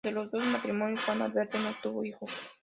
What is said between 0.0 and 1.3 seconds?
De los dos matrimonios, Juan